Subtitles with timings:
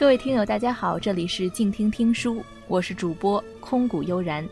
[0.00, 4.42] 各位听友，大家好，这里是静听听书，我是主播空谷悠然。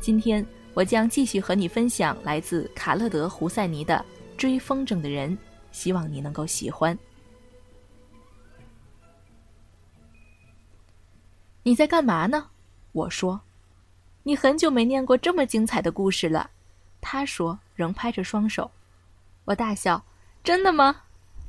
[0.00, 4.04] 今天我将继续和你分享来自卡勒德·胡塞尼的
[4.36, 5.30] 《追风筝的人》，
[5.70, 6.98] 希望你能够喜欢。
[11.62, 12.48] 你在干嘛呢？
[12.90, 13.40] 我说。
[14.24, 16.50] 你很久没念过这么精彩的故事了，
[17.00, 18.68] 他说，仍拍着双手。
[19.44, 20.04] 我大笑。
[20.42, 21.02] 真的吗？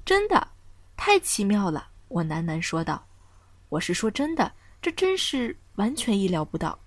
[0.06, 0.48] 真的，
[0.96, 1.88] 太奇妙了！
[2.08, 3.04] 我喃喃说道。
[3.72, 6.78] 我是说真的，这真是完全意料不到，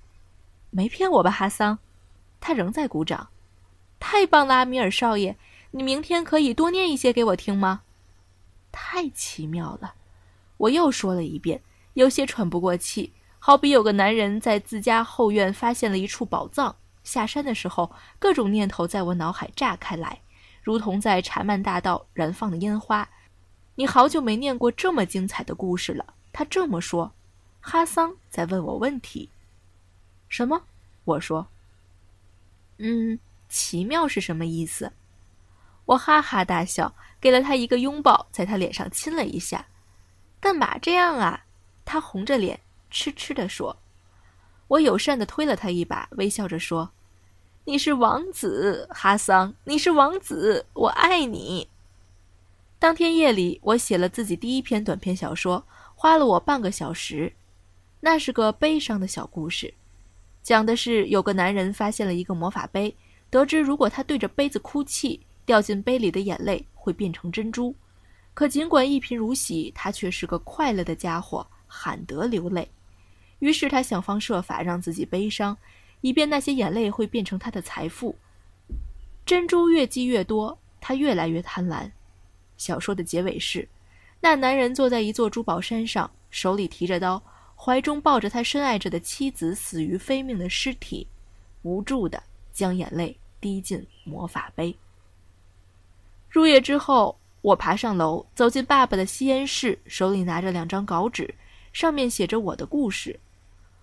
[0.69, 1.79] 没骗我吧，哈桑？
[2.41, 3.27] 他仍在鼓掌。
[3.99, 5.35] 太棒了，阿米尔少爷，
[5.71, 7.81] 你明天可以多念一些给我听吗？
[8.71, 9.95] 太奇妙了，
[10.59, 11.63] 我又说了一遍，
[11.95, 20.21] 有些喘不过气，好比有个男人在自家后院发现了一处宝藏，下山的时候，各种念头在我脑海炸开来，
[20.63, 23.09] 如同在查曼大道燃放的烟花。
[23.77, 26.05] 你好久没念过这么精彩的故事了。
[26.35, 27.13] 他这么说，
[27.61, 29.31] 哈桑在问我问题。
[30.29, 30.65] 什么？
[31.05, 31.47] 我说。
[32.79, 34.93] 嗯，奇妙是什么意思？
[35.85, 39.69] 我哈哈大笑，给了他一个拥抱，在他脸上亲了一下。
[40.41, 41.45] 干嘛这样啊？
[41.85, 42.59] 他红着脸，
[42.91, 43.77] 痴痴地说。
[44.67, 46.91] 我友善地推了他一把，微笑着说
[47.67, 51.69] ：“你是王子，哈桑，你是王子，我爱你。”
[52.81, 55.65] 当天夜里，我写了自己第一篇短篇小说。
[56.05, 57.33] 花了我半个小时，
[57.99, 59.73] 那是个悲伤的小故事，
[60.43, 62.95] 讲的是有个男人发现了一个魔法杯，
[63.31, 67.75] 得知如果他对着杯子哭泣，掉进杯里的眼泪会变成珍珠。
[68.35, 72.71] 可尽管一贫如洗，他却是个快乐的家伙，罕得流泪。
[73.39, 75.57] 于是他想方设法让自己悲伤，
[76.03, 78.15] 以便那些眼泪会变成他的财富。
[79.25, 81.91] 珍珠越积越多，他越来越贪婪。
[82.59, 83.67] 小说的结尾是。
[84.25, 87.23] 那男人坐在一座珠宝山上，手里提着刀，
[87.55, 91.07] 怀中抱着他深爱着的妻子死于非命的尸体，
[91.61, 94.75] 无助的将眼泪滴进魔法杯。
[96.31, 101.35] 入夜之后，我爬上楼，走进爸爸的吸烟室，手里拿着两张稿纸，
[101.75, 103.21] 上面写着我的故事。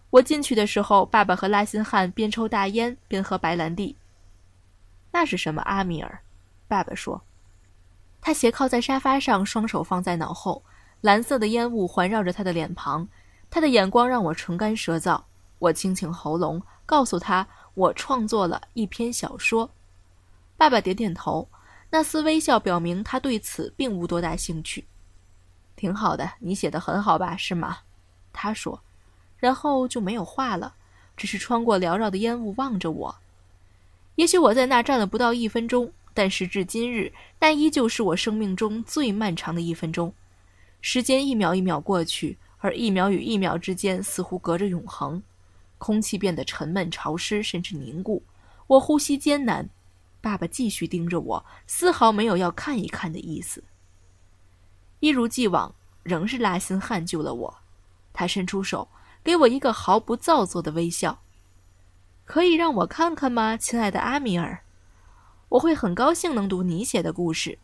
[0.10, 3.96] 我进去的时候，爸爸和拉辛汉边抽大烟边喝白兰地。
[5.12, 6.20] 那是什么，阿米尔？
[6.68, 7.22] 爸爸说。
[8.22, 10.64] 他斜靠在沙发上，双手放在脑后，
[11.02, 13.08] 蓝色的烟雾环绕着他的脸庞。
[13.50, 15.22] 他的眼光让我唇干舌燥。
[15.60, 19.70] 我清清喉咙，告诉他我创作了一篇小说。
[20.58, 21.48] 爸爸点点头，
[21.90, 24.86] 那丝微笑表明他对此并无多大兴趣。
[25.76, 27.36] 挺好的，你写的很好吧？
[27.36, 27.80] 是吗？
[28.32, 28.82] 他说，
[29.38, 30.76] 然后就没有话了，
[31.18, 33.16] 只是穿过缭绕的烟雾望着我。
[34.16, 35.92] 也许我在那站了不到一分钟。
[36.14, 40.14] 但时至今日，那依旧是我生命中最漫长的一分钟。
[40.82, 45.22] 时间一秒一秒过去，而一秒与一秒之间似乎隔着永恒。
[45.78, 48.24] 空气变得沉闷、潮湿，甚至凝固。
[48.68, 49.70] 我呼吸艰难。
[50.22, 53.64] 爸爸继续盯着我，丝毫没有要看一看的意思。
[55.00, 55.74] 一如既往，
[56.04, 57.58] 仍是拉辛汉救了我。
[58.14, 58.88] 他伸出手，
[59.24, 61.24] 给我一个毫不造作的微笑。
[62.26, 64.64] 可以让我看看吗，亲爱的阿米尔？
[65.52, 67.60] 我会很高兴能读你写的故事。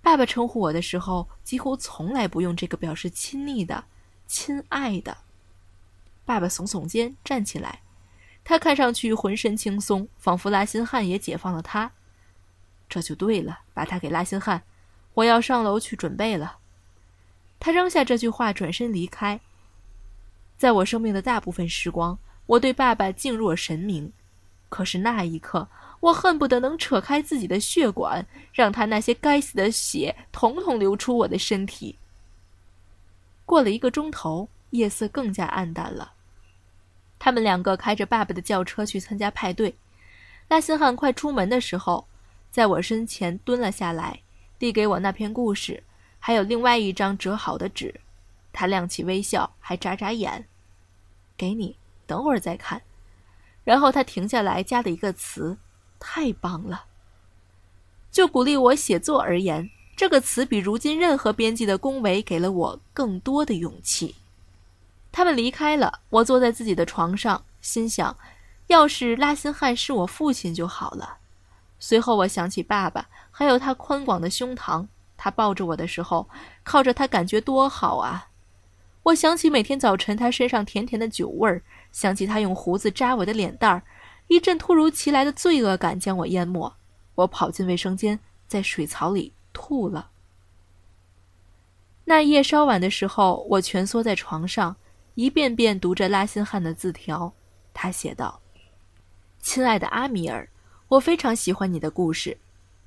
[0.00, 3.84] 爸爸称呼我的时候，几乎从来不用这个表示亲昵的
[4.26, 5.18] “亲爱的”。
[6.24, 7.82] 爸爸耸耸肩，站起来，
[8.42, 11.92] 他看上去浑身轻松，仿佛拉辛汉也解放了他。
[12.88, 14.62] 这就对了，把他给拉辛汉，
[15.12, 16.58] 我要上楼去准备了。
[17.60, 19.38] 他扔下这句话，转身离开。
[20.56, 24.14] 在我生命的大部分时光，我对爸爸敬若神明，
[24.70, 25.68] 可是那一刻。
[26.00, 31.98] 我恨不得能扯开自己的血管，让他那些该死的血统统流出我的身体。
[33.46, 36.12] 过了一个钟头，夜色更加暗淡了。
[37.18, 39.74] 他们两个开着爸爸的轿车去参加派对。
[40.48, 42.06] 拉辛汉快出门的时候，
[42.50, 44.20] 在我身前蹲了下来，
[44.58, 45.82] 递给我那篇故事，
[46.18, 47.94] 还有另外一张折好的纸。
[48.52, 50.46] 他亮起微笑，还眨眨眼。
[51.36, 51.76] 给你，
[52.06, 52.82] 等会儿再看。
[53.64, 55.56] 然后他停下来，加了一个词。
[56.06, 56.84] 太棒了！
[58.12, 64.14] 就鼓励我写作而言，这个词比如今任何编辑的恭维给了我更多的勇气。
[65.10, 68.14] 他们离开了，我坐在自己的床上，心想：
[68.66, 71.16] 要是拉辛汉是我父亲就好了。
[71.80, 74.86] 随后我想起爸爸，还有他宽广的胸膛，
[75.16, 76.28] 他抱着我的时候，
[76.62, 78.28] 靠着他感觉多好啊！
[79.04, 81.62] 我想起每天早晨他身上甜甜的酒味儿，
[81.92, 83.82] 想起他用胡子扎我的脸蛋儿。
[84.28, 86.74] 一阵突如其来的罪恶感将我淹没，
[87.14, 88.18] 我跑进卫生间，
[88.48, 90.10] 在水槽里吐了。
[92.04, 94.76] 那夜稍晚的时候，我蜷缩在床上，
[95.14, 97.32] 一遍遍读着拉辛汉的字条。
[97.72, 98.40] 他写道
[99.40, 100.48] ：“亲爱的阿米尔，
[100.88, 102.36] 我非常喜欢你的故事。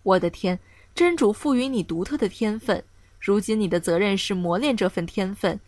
[0.03, 0.59] 我的天，
[0.93, 2.83] 真主赋予你独特的天分，
[3.19, 5.59] 如今你的责任是磨练这份天分。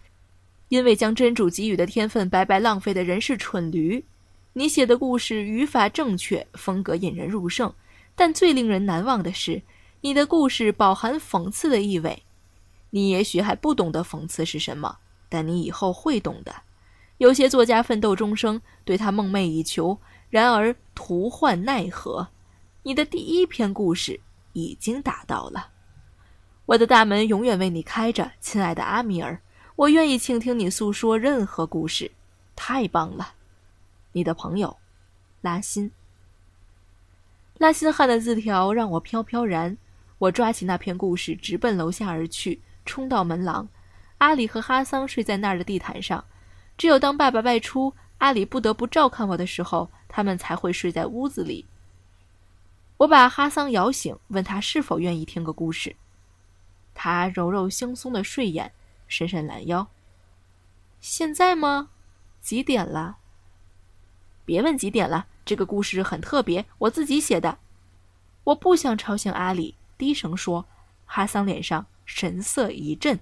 [0.67, 4.05] 因为将真主给予的天分白白浪费的人是蠢驴。
[4.59, 7.73] 你写的故事语法正确，风格引人入胜，
[8.13, 9.61] 但最令人难忘的是，
[10.01, 12.23] 你的故事饱含讽刺的意味。”
[12.91, 14.97] 你也许还不懂得讽刺是什么，
[15.29, 16.53] 但你以后会懂的。
[17.19, 19.97] 有些作家奋斗终生，对他梦寐以求，
[20.29, 22.27] 然而徒患奈何。
[22.83, 24.19] 你的第一篇故事
[24.51, 25.69] 已经达到了，
[26.65, 29.39] 我的大门永远为你开着，亲爱的阿米尔。
[29.77, 32.11] 我愿意倾听你诉说任何故事，
[32.57, 33.35] 太棒了。
[34.11, 34.77] 你的朋友，
[35.41, 35.91] 拉辛。
[37.57, 39.77] 拉辛汉的字条让我飘飘然，
[40.17, 42.61] 我抓起那篇故事，直奔楼下而去。
[42.85, 43.67] 冲到门廊，
[44.17, 46.25] 阿里和哈桑睡在那儿的地毯上。
[46.75, 51.67] 只有当爸爸外出，阿里不得不照看我的时候，他们才会睡在屋子里。
[52.97, 55.95] 我把哈桑摇醒，问他是否愿意听个故事。
[56.95, 58.71] 他揉揉惺忪的睡眼，
[59.07, 59.87] 伸伸懒腰。
[60.99, 61.89] 现在吗？
[62.41, 63.18] 几点了？
[64.49, 67.59] 别问几点了，这个故事很特别，我自己写的。
[68.45, 70.65] 我不想吵醒阿里，低声说。
[71.05, 71.85] 哈桑脸上。
[72.11, 73.19] 神色一震，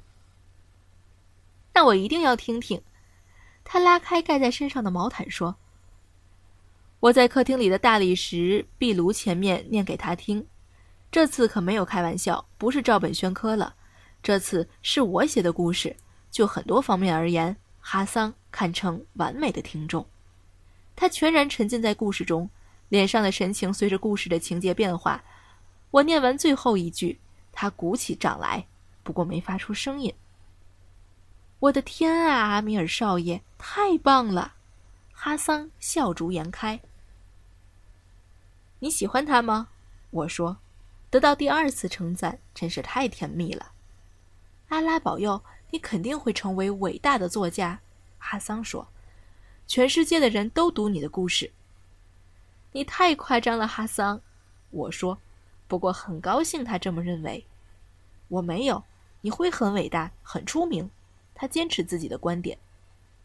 [1.73, 2.81] 那我一定要听听。
[3.65, 5.57] 他拉开盖在身上的毛毯，说
[7.01, 10.47] ：“我在客厅里的大理石壁炉前面念给他听。
[11.11, 13.75] 这次可没有开玩笑，不是照本宣科了。
[14.23, 15.93] 这次是我写的故事，
[16.31, 20.07] 就很多方面而言，哈桑堪称完美的听众。
[20.97, 22.49] 他全然沉浸在故事中，
[22.89, 25.23] 脸上的神情随着故事的情节变化。
[25.91, 27.17] 我念完最后一句，
[27.53, 28.67] 他鼓起掌来。”
[29.03, 30.13] 不过没发出声音。
[31.59, 34.55] 我的天啊，阿米尔少爷，太棒了！
[35.13, 36.81] 哈桑笑逐颜开。
[38.79, 39.69] 你喜欢他吗？
[40.11, 40.57] 我说，
[41.09, 43.71] 得到第二次称赞真是太甜蜜了。
[44.67, 45.41] 阿拉保佑，
[45.71, 47.79] 你肯定会成为伟大的作家。
[48.17, 48.85] 哈桑说，
[49.67, 51.51] 全世界的人都读你的故事。
[52.71, 54.21] 你太夸张了，哈桑。
[54.71, 55.17] 我说，
[55.67, 57.45] 不过很高兴他这么认为。
[58.29, 58.83] 我没有。
[59.21, 60.89] 你会很伟大，很出名。
[61.33, 62.57] 他坚持自己的观点。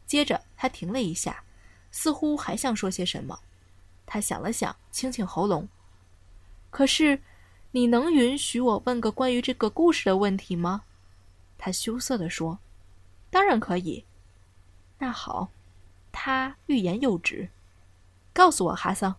[0.07, 1.45] 接着，他停了一下，
[1.91, 3.39] 似乎还想说些什么。
[4.05, 5.69] 他想了想，清清喉咙。
[6.71, 7.21] 可是，
[7.71, 10.83] 你能允许我问个关于这个故事的问题吗？
[11.57, 12.59] 他羞涩地说
[13.31, 14.05] ：“当然可以。”
[14.99, 15.51] 那好，
[16.13, 17.51] 他欲言又止。
[18.33, 19.17] 告诉我，哈桑。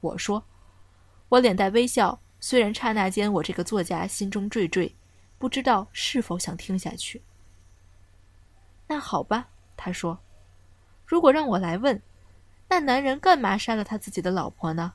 [0.00, 0.44] 我说，
[1.30, 2.20] 我脸带微笑。
[2.40, 4.92] 虽然刹那间，我这个作家心中惴惴。
[5.38, 7.22] 不知道是否想听下去。
[8.86, 10.18] 那好吧，他说
[11.06, 12.00] ：“如果让我来问，
[12.68, 14.94] 那男人干嘛杀了他自己的老婆呢？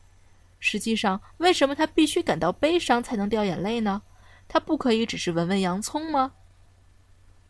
[0.60, 4.02] 实际上，为什么他必须感到悲伤才能掉眼泪呢？
[4.48, 6.34] 他不可以只是闻闻洋葱吗？”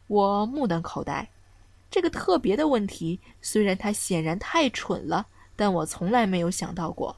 [0.08, 1.30] 我目瞪口呆。
[1.92, 7.16] 这个特别的问题，虽然他显然太蠢了，但我从来没有想到过。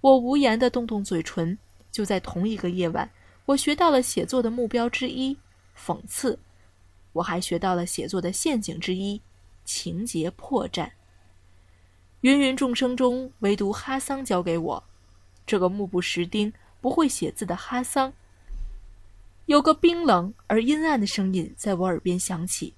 [0.00, 1.58] 我无言的动动嘴唇。
[1.94, 3.08] 就在同一个夜晚。
[3.44, 5.38] 我学到了写作的目标之一——
[5.78, 6.36] 讽刺；
[7.12, 9.22] 我还学到了写作的陷阱之一——
[9.64, 10.90] 情节破绽。
[12.22, 14.82] 芸芸众生中，唯独哈桑教给我，
[15.46, 18.12] 这个目不识丁、不会写字的哈桑。
[19.46, 22.74] 有个冰冷而阴暗的声音在我耳边响起：“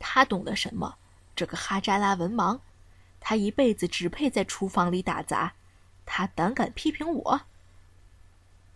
[0.00, 0.96] 他懂得什么？
[1.36, 2.58] 这个哈扎拉文盲，
[3.20, 5.54] 他一辈子只配在厨房里打杂，
[6.04, 7.40] 他胆敢批评我。”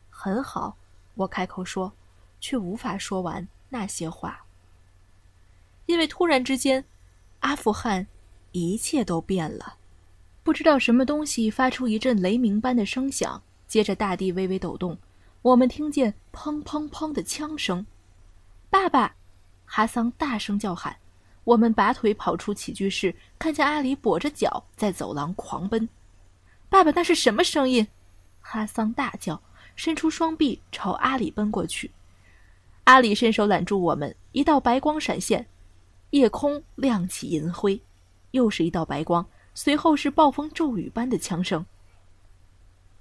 [0.09, 0.77] 很好，
[1.15, 1.93] 我开口说，
[2.41, 4.45] 却无法说完那些话，
[5.87, 6.85] 因为突然之间，
[7.41, 8.07] 阿富汗
[8.53, 9.79] 一切都变了。
[10.43, 14.99] 不知道什么东西发出一阵雷鸣般的声响，接着大地微微抖动，
[15.43, 17.85] 我们听见砰砰砰的枪声。
[18.71, 19.17] 爸爸，
[19.65, 20.97] 哈桑大声叫喊。
[21.45, 25.89] 我们拔腿跑出起居室，看见阿里跛着脚在走廊狂奔。
[26.69, 27.87] 爸爸，那是什么声音？
[28.41, 29.41] 哈桑大叫。
[29.77, 31.91] 伸出双臂朝阿里奔过去，
[32.85, 35.45] 阿里伸手揽住我们，一道白光闪现，
[36.11, 37.83] 夜空亮起银辉，
[38.31, 41.67] 又是一道白光，随后是暴风骤雨般的枪声。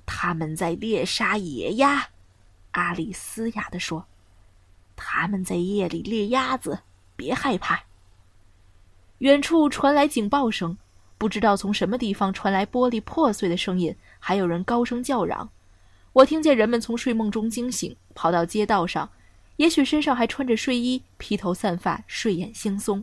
[0.04, 2.10] 他们在猎杀野鸭，
[2.72, 4.04] 阿里嘶哑地说
[4.98, 6.80] ：“他们在夜里猎鸭子，
[7.16, 7.80] 别害怕。”
[9.24, 10.77] 远处传来警报声，
[11.18, 15.50] 不知道从什么地方传来玻璃破碎的声音，还有人高声叫嚷。
[16.12, 19.10] 我听见人们从睡梦中惊醒，跑到街道上，
[19.56, 23.01] 也许身上还穿着睡衣，披头散发，睡眼惺忪。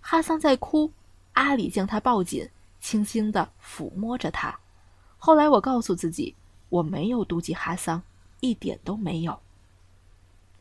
[0.00, 0.92] 哈桑在哭，
[1.32, 2.48] 阿里将他抱紧，
[2.78, 4.56] 轻轻地抚摸着他。
[5.18, 6.36] 后来我告诉自己，
[6.68, 8.00] 我没有妒忌哈桑，
[8.38, 9.40] 一点都没有。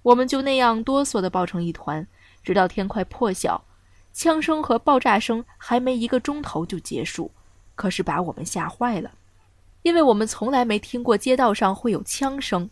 [0.01, 2.07] 我们就那样哆嗦地抱成一团，
[2.41, 3.63] 直到天快破晓，
[4.13, 7.31] 枪声和爆炸声还没一个钟头就结束，
[7.75, 9.11] 可是把我们吓坏了，
[9.81, 12.69] 因为我们从来没听过街道上会有枪声。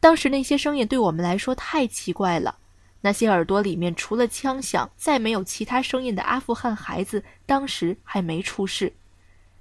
[0.00, 2.56] 当时那些声音对我们来说太奇怪了，
[3.02, 8.92] 那些耳朵里面除了枪响再没有其他声音的阿富汗孩子，当时还没出世。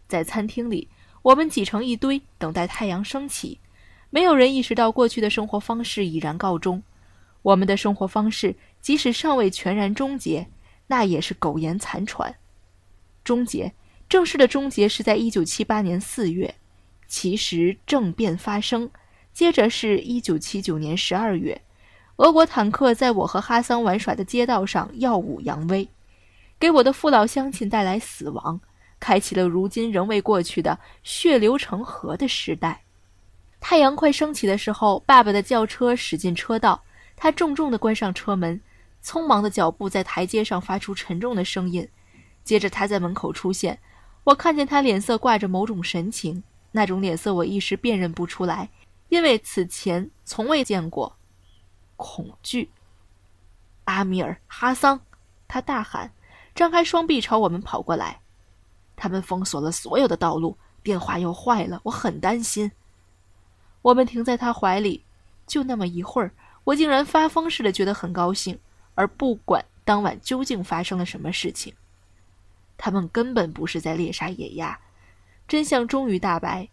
[0.08, 0.88] 在餐厅里，
[1.22, 3.60] 我们挤成一堆，等待太阳升起，
[4.10, 6.82] 没有人意识到过去的生活方式已然告终。
[7.42, 10.48] 我们的生活方式即使尚未全然终结，
[10.90, 12.36] 那也是苟延残喘。
[13.24, 13.72] 终结，
[14.10, 16.56] 正式的终结是在一九七八年四月。
[17.08, 18.90] 其实政变发生，
[19.32, 21.62] 接着是一九七九年十二月，
[22.18, 25.88] 俄国坦克在我和哈桑玩耍的街道上耀武扬威，
[26.60, 28.60] 给我的父老乡亲带来死亡，
[29.00, 32.82] 开启了如今仍未过去的血流成河的时代。
[33.60, 36.84] 太阳快升起的时候，爸爸的轿车驶进车道。
[37.22, 38.62] 他重重地关上车门，
[39.04, 41.88] 匆忙的脚步在台阶上发出沉重的声音。
[42.44, 43.80] 接着他在门口出现，
[44.24, 48.70] 我看见他脸色挂着某种神情，那种脸色我一时辨认不出来，
[49.10, 51.16] 因为此前从未见过。
[51.96, 52.70] 恐惧。
[53.86, 55.00] 阿米尔·哈桑，
[55.48, 56.12] 他大喊，
[56.56, 58.20] 张开双臂朝我们跑过来。
[58.96, 62.72] 他们封锁了所有的道路，电话又坏了，我很担心。
[63.82, 65.04] 我们停在他怀里，
[65.48, 66.32] 就那么一会儿。
[66.64, 68.60] 我竟然发疯似的觉得很高兴，
[69.00, 71.74] 而不管当晚究竟发生了什么事情。
[72.78, 74.78] 他们根本不是在猎杀野鸭，
[75.48, 76.68] 真相终于大白。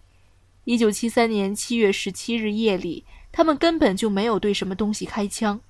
[0.64, 5.60] 一九七三年七月十七日夜里，他们根本就没有对什么东西开枪。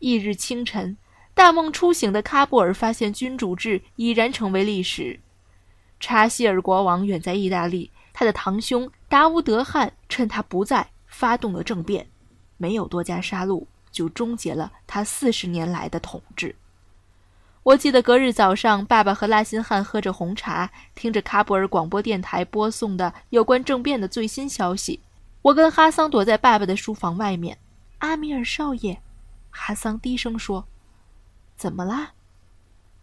[0.00, 0.98] 翌日清晨，
[1.32, 5.18] 大梦初醒的喀布尔发现君主制已然成为历史。
[5.98, 12.06] 查希尔国王远在意大利，他的堂兄达乌德汗趁他不在发动了政变。
[12.58, 16.56] 没有多加杀戮，就终结了他四十年来的统治。
[17.62, 25.00] 我记得隔日早上，爸爸和拉辛汉喝着红茶，听着喀布尔广播电台播送的有关政变的最新消息。
[25.40, 27.56] 我跟哈桑躲在爸爸的书房外面。
[28.00, 29.00] 阿米尔少爷，
[29.50, 30.66] 哈桑低声说
[31.56, 32.12] ：“怎么啦？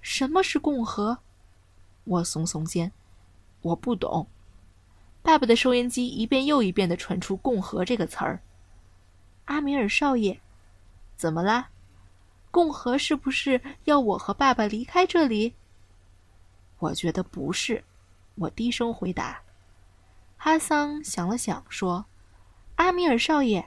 [0.02, 1.20] 什么是共和？”
[2.04, 2.92] 我耸耸肩，
[3.62, 4.28] 我不懂。
[5.24, 8.42] 爸爸的收音机一遍又一遍地传出“共和”这个词儿。
[9.46, 10.40] 阿米尔少爷，
[11.22, 11.70] 怎么啦？
[12.50, 15.54] 共和是不是要我和爸爸离开这里？
[16.80, 17.84] 我觉得不是，
[18.34, 19.40] 我低声回答。
[20.36, 22.04] 哈桑想了想，说
[22.78, 23.64] ：“阿米尔少爷，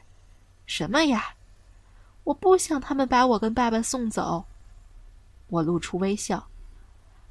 [0.66, 1.36] 什么呀？
[2.24, 4.46] 我不想他们把我跟爸爸送走。”
[5.46, 6.48] 我露出微笑。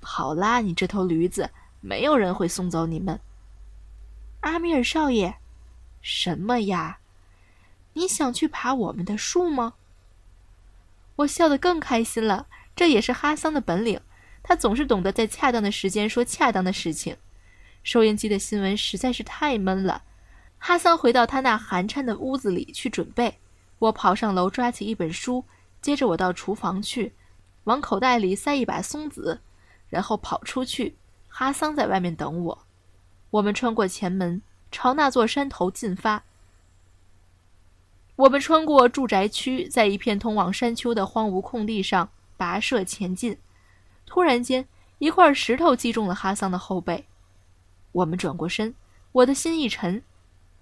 [0.01, 1.49] 好啦，你这头驴子，
[1.81, 3.19] 没有人会送走你们。
[4.39, 5.35] 阿米尔少爷，
[6.01, 6.99] 什么呀？
[7.91, 9.73] 你想去爬我们的树吗？
[11.17, 12.47] 我笑得更开心了。
[12.75, 14.01] 这也是哈桑的本领，
[14.41, 17.15] 他总是懂得在恰当的时间说恰当的事情。
[17.83, 20.03] 收音机的新闻实在是太闷了。
[20.57, 23.39] 哈桑回到他那寒碜的屋子里去准备。
[23.79, 25.45] 我跑上楼抓起一本书，
[25.81, 27.13] 接着我到厨房去，
[27.65, 29.41] 往口袋里塞一把松子，
[29.89, 30.97] 然后跑出去。
[31.27, 32.65] 哈桑在外面等我。
[33.29, 34.41] 我们穿过前门，
[34.71, 36.23] 朝那座山头进发。
[38.15, 43.35] 我们穿过住宅区，在一片通往山丘的荒芜空地上跋涉前进。
[44.05, 44.67] 突然间，
[44.99, 47.05] 一块石头击中了哈桑的后背。
[47.91, 48.75] 我们转过身，
[49.11, 50.03] 我的心一沉。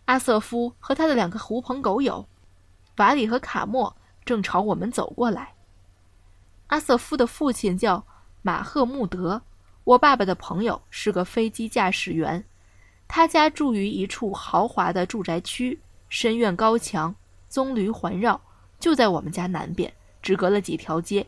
[0.05, 2.25] 阿瑟夫和他的两个狐朋狗友，
[2.97, 5.53] 瓦里和卡莫，正朝我们走过来。
[6.67, 8.05] 阿瑟夫的父亲叫
[8.41, 9.41] 马赫穆德，
[9.83, 12.43] 我爸爸的朋友是个飞机驾驶员。
[13.09, 15.77] 他家住于一处豪华的住宅区，
[16.07, 17.13] 深院高墙。
[17.51, 18.39] 棕榈环绕，
[18.79, 21.27] 就在我们家南边，只隔了几条街。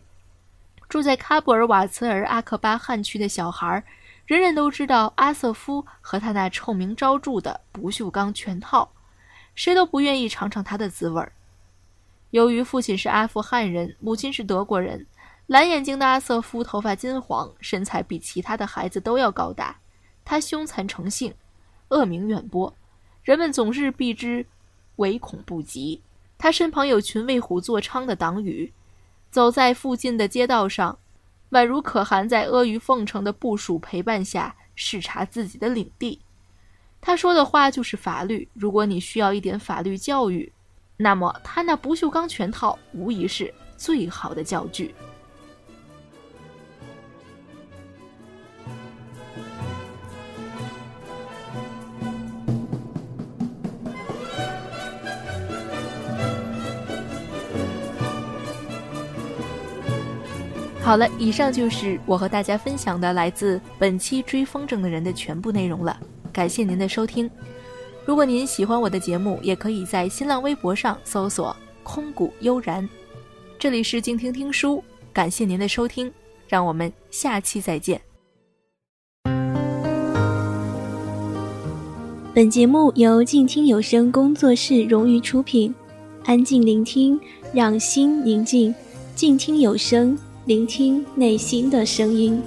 [0.87, 3.83] 住在喀布尔瓦茨尔阿克巴汗区的小孩，
[4.25, 8.89] 人人都知道阿瑟夫和他那臭名昭著的不锈钢拳套，
[9.53, 11.33] 谁都不愿意尝尝他的滋味儿。
[12.29, 15.05] 由于父亲是阿富汗人，母亲是德国人，
[15.47, 19.75] 蓝眼睛的阿瑟夫头发金黄，身材比其他的孩子都要高大。
[20.23, 21.33] 他凶残成性，
[21.89, 22.73] 恶名远播，
[23.23, 24.45] 人们总是避之
[24.95, 26.01] 唯恐不及。
[26.43, 28.73] 他身旁有群为虎作伥的党羽，
[29.31, 30.99] 走在附近的街道上，
[31.51, 36.19] 宛如可汗在阿谀奉承的部属陪伴下视察自己的领地。
[36.99, 38.45] 他说的话就是法律。
[38.53, 40.51] 如果你需要一点法律教育，
[40.97, 44.93] 那么他那不锈钢拳套无疑是最好的教具。
[60.93, 65.99] 好了，以上就是我和大家分享的来自本期追风筝的人的全部内容了。
[66.31, 67.27] 感谢您的收听。
[68.05, 72.87] 如果您喜欢我的节目，也可以在新浪微博上搜索“空谷悠然”。
[73.57, 76.13] 这里是静听听书，感谢您的收听，
[76.47, 77.99] 让我们下期再见。
[82.35, 85.73] 本节目由静听有声工作室荣誉出品，
[86.25, 87.19] 安静聆听，
[87.51, 88.75] 让心宁静，
[89.15, 90.15] 静听有声。
[90.45, 92.41] 聆听内心的声音。